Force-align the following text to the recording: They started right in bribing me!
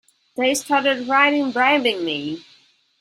They 0.35 0.55
started 0.55 1.07
right 1.07 1.31
in 1.31 1.51
bribing 1.51 2.03
me! 2.03 2.43